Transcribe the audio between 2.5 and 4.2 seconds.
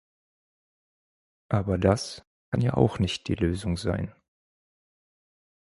ja auch nicht die Lösung sein.